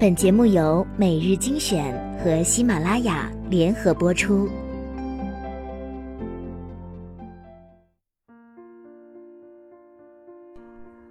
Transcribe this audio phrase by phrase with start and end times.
[0.00, 4.48] 本节目由每日精选和喜马拉雅联合播出。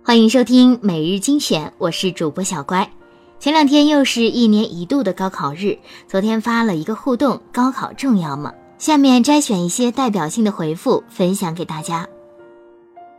[0.04, 2.90] 欢迎收听每日精选，我是主播小乖。
[3.38, 5.78] 前两天又是一年一度的高考日，
[6.08, 8.52] 昨天发了一个互动：高考重要吗？
[8.80, 12.08] 下面摘选一些代表性的回复分享给大家。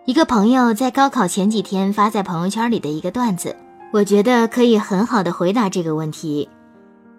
[0.04, 3.54] 一个朋友在高考前几天发在朋友圈里的一个段子。
[3.92, 6.48] 我觉得可以很好的回答这个问题。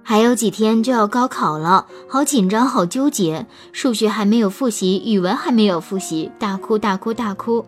[0.04, 3.46] 还有几天就要高考了，好紧张，好纠结。
[3.72, 7.66] 数学还没有复习，语文还没有复习，大哭大哭大哭，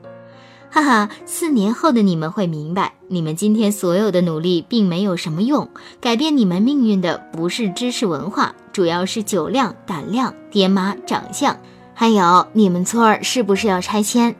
[0.72, 1.10] 哈哈！
[1.26, 5.70] 四年后的你们会明白，你们今天所有的努力并没有什么用。
[6.02, 11.56] 改变你们命运的不是知识文化，主要是酒量、胆量、爹妈、长相，
[11.94, 14.36] 还有你们村儿是不是要拆迁？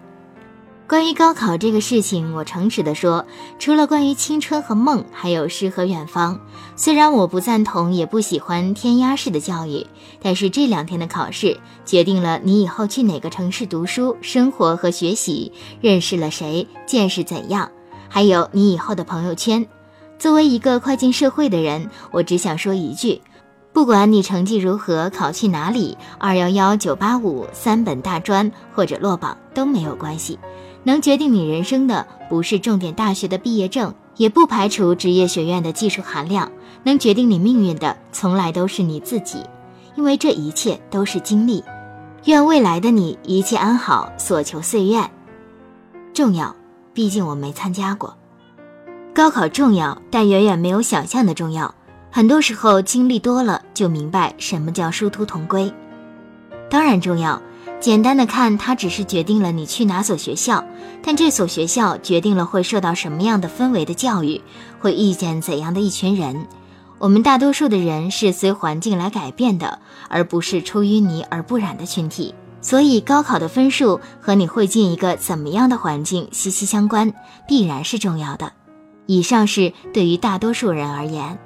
[0.86, 3.26] 关于高考这个事情，我诚实的说，
[3.58, 6.40] 除了关于青春和梦，还有诗和远方。
[6.76, 9.88] 虽然我不赞同，也不喜欢填鸭式的教育，
[10.22, 17.72] 但是这两天的考试决定了你以后去哪个城市读书、生活和学习，认识了谁，见识怎样，
[18.10, 19.66] 还有你以后的朋友圈。
[20.20, 23.22] 作为一个快进社会的人，我只想说一句：
[23.72, 30.38] 不管你成绩如何，考去哪里，二幺幺、九八五、三本大专或者落榜都没有关系。
[30.84, 36.52] 能决定你人生的不是重点大学的毕业证，也不排除职业学院的技术含量。
[36.84, 39.40] 能决定你命运的，从来都是你自己，
[39.96, 41.64] 因为这一切都是经历。
[42.26, 45.10] 愿未来的你一切安好，所求遂愿。
[46.14, 46.54] 重要，
[46.94, 48.18] 毕竟我没参加过。
[49.14, 51.74] 高考重要，但远远没有想象的重要。
[52.12, 55.72] 很多时候经历多了，就明白什么叫殊途同归。
[56.70, 57.42] 当然重要。
[57.84, 60.64] 简单的看，它只是决定了你去哪所学校，
[61.04, 64.42] 但这所学校决定了会受到什么样的氛围的教育，
[64.80, 66.48] 会遇见怎样的一群人。
[66.98, 72.34] 我们大多数的人是随环境来改变的，而不是出淤泥而不染的群体。
[72.62, 77.14] 所以，高考的分数和你会进一个怎么样的环境息息相关，
[77.46, 78.54] 必然是重要的。
[79.08, 81.38] 以上是对于大多数人而言，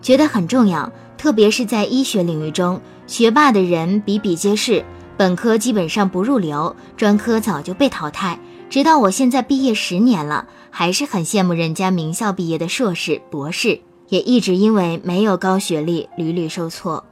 [0.00, 4.84] 觉得很重要，特别是在医学领域中，学霸的人比比皆是。
[5.16, 8.38] 本科基本上不入流，专科早就被淘汰。
[8.68, 17.04] 直到我现在毕业十年了，还是很羡慕人家名校毕业的硕士、博士，也一直因为没有高学历屡屡受挫。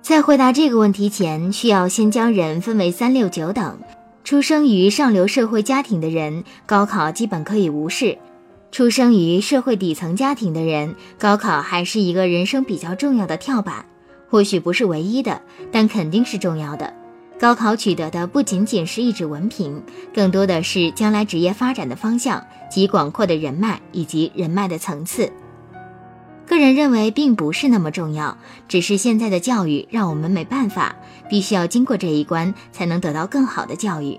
[0.00, 3.78] 在回答这个问题前，需要先将人分为三六九等。
[4.22, 8.16] 出生于上流社会家庭的人，高考基本可以无视；
[8.72, 13.84] 出生于社会底层家庭的人，高考还是一个人生比较重要的跳板，
[14.30, 16.90] 或许不是唯一的，但肯定是重要的。
[17.38, 19.82] 高考取得的不仅仅是一纸文凭，
[20.14, 25.30] 更多的是将来职业发展的方向及广阔的人脉以及人脉的层次。
[26.46, 28.36] 个人认为并不是那么重要，
[28.68, 30.94] 只是现在的教育让我们没办法，
[31.28, 34.18] 必须要经过这一关才能得到更好的教育。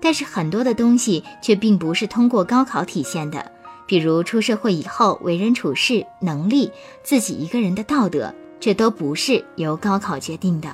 [0.00, 3.50] 但是很多的东西却并不是通过高考体现的，
[3.86, 6.70] 比如出社会以后为人处事能力、
[7.02, 10.68] 自己一个人的道德，这都不是由高考决定的。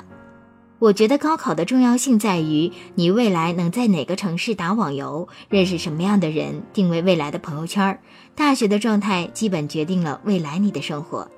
[0.81, 8.01] 我觉得高考的重要性在于你未来能在哪个城市打网游，认识什么样的人，定位未来的朋友圈。
[8.35, 11.29] 大学的状态基本决定了未来你的生活。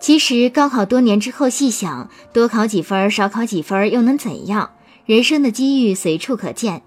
[0.00, 4.72] 其实高考多年之后细想，多考几分少考几分又能怎样？
[5.06, 6.82] 人生的机遇随处可见。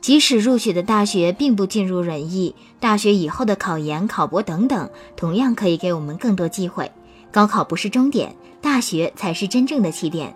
[0.00, 6.90] 即使入学的大学并不尽如人意，大学以后的考研、考博等等，同样可以给我们更多机会。
[7.30, 10.34] 高考不是终点，大学才是真正的起点。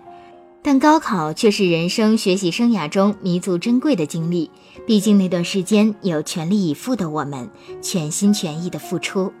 [0.65, 4.49] 但高考却是人生学习生涯中弥足珍贵的经历，
[4.87, 7.49] 毕竟那段时间有全力以赴的我们，
[7.81, 9.31] 全心全意的付出。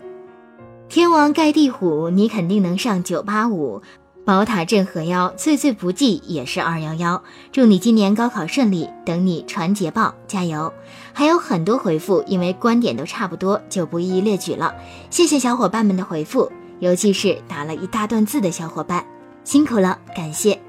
[0.89, 3.81] 天王盖地虎，你肯定能上九八五；
[4.25, 7.23] 宝塔镇河妖，最最不济也是二幺幺。
[7.53, 10.71] 祝你今年高考顺利，等你传捷报，加油！
[11.13, 14.75] 还有很多回复，因为观点都差不多，就不一一列举了。
[15.09, 19.05] 谢谢小伙伴们的回复，尤其是打了一大段字的小伙伴，
[19.45, 20.59] 辛苦了，感谢。